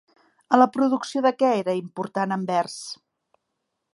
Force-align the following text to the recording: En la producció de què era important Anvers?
En 0.55 0.59
la 0.61 0.67
producció 0.77 1.21
de 1.25 1.33
què 1.43 1.51
era 1.59 1.77
important 1.81 2.35
Anvers? 2.39 2.79